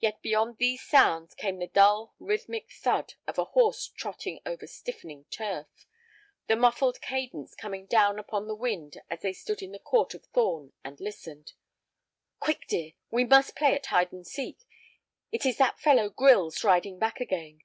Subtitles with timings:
[0.00, 5.24] Yet beyond these sounds came the dull, rhythmic thud of a horse trotting over stiffening
[5.30, 5.86] turf,
[6.48, 10.24] the muffled cadence coming down upon the wind as they stood in the court of
[10.24, 11.52] Thorn and listened.
[12.40, 14.64] "Quick, dear, we must play at hide and seek.
[15.30, 17.62] It is that fellow Grylls riding back again."